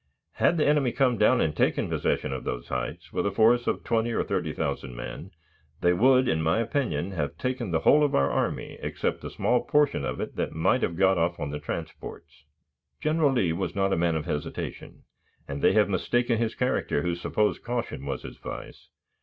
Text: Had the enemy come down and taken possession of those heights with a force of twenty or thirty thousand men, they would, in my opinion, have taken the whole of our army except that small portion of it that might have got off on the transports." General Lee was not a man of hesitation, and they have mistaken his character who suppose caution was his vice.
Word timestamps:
Had 0.31 0.57
the 0.57 0.65
enemy 0.65 0.91
come 0.91 1.19
down 1.19 1.41
and 1.41 1.55
taken 1.55 1.87
possession 1.87 2.33
of 2.33 2.43
those 2.43 2.69
heights 2.69 3.13
with 3.13 3.27
a 3.27 3.31
force 3.31 3.67
of 3.67 3.83
twenty 3.83 4.11
or 4.11 4.23
thirty 4.23 4.51
thousand 4.51 4.95
men, 4.95 5.29
they 5.81 5.93
would, 5.93 6.27
in 6.27 6.41
my 6.41 6.57
opinion, 6.57 7.11
have 7.11 7.37
taken 7.37 7.69
the 7.69 7.81
whole 7.81 8.03
of 8.03 8.15
our 8.15 8.31
army 8.31 8.79
except 8.81 9.21
that 9.21 9.29
small 9.33 9.63
portion 9.63 10.03
of 10.03 10.19
it 10.19 10.35
that 10.37 10.53
might 10.53 10.81
have 10.81 10.95
got 10.97 11.19
off 11.19 11.39
on 11.39 11.51
the 11.51 11.59
transports." 11.59 12.45
General 12.99 13.31
Lee 13.31 13.53
was 13.53 13.75
not 13.75 13.93
a 13.93 13.95
man 13.95 14.15
of 14.15 14.25
hesitation, 14.25 15.03
and 15.47 15.61
they 15.61 15.73
have 15.73 15.87
mistaken 15.87 16.39
his 16.39 16.55
character 16.55 17.03
who 17.03 17.13
suppose 17.13 17.59
caution 17.59 18.03
was 18.07 18.23
his 18.23 18.37
vice. 18.37 18.87